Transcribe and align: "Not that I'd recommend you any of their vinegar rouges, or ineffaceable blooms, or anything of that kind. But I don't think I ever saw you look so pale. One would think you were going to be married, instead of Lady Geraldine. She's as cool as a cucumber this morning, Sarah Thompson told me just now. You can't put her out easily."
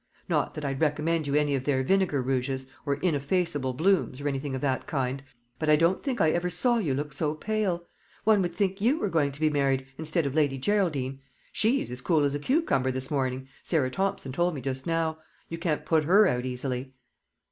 "Not 0.27 0.55
that 0.55 0.65
I'd 0.65 0.81
recommend 0.81 1.27
you 1.27 1.35
any 1.35 1.53
of 1.53 1.65
their 1.65 1.83
vinegar 1.83 2.23
rouges, 2.23 2.65
or 2.87 2.95
ineffaceable 2.95 3.73
blooms, 3.73 4.19
or 4.19 4.27
anything 4.27 4.55
of 4.55 4.61
that 4.61 4.87
kind. 4.87 5.21
But 5.59 5.69
I 5.69 5.75
don't 5.75 6.01
think 6.01 6.19
I 6.19 6.31
ever 6.31 6.49
saw 6.49 6.79
you 6.79 6.95
look 6.95 7.13
so 7.13 7.35
pale. 7.35 7.85
One 8.23 8.41
would 8.41 8.51
think 8.51 8.81
you 8.81 8.97
were 8.97 9.09
going 9.09 9.31
to 9.31 9.39
be 9.39 9.51
married, 9.51 9.85
instead 9.99 10.25
of 10.25 10.33
Lady 10.33 10.57
Geraldine. 10.57 11.21
She's 11.51 11.91
as 11.91 12.01
cool 12.01 12.23
as 12.23 12.33
a 12.33 12.39
cucumber 12.39 12.89
this 12.89 13.11
morning, 13.11 13.47
Sarah 13.61 13.91
Thompson 13.91 14.31
told 14.31 14.55
me 14.55 14.61
just 14.61 14.87
now. 14.87 15.19
You 15.49 15.59
can't 15.59 15.85
put 15.85 16.05
her 16.05 16.25
out 16.27 16.47
easily." 16.47 16.95